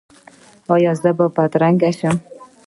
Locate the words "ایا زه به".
0.73-1.25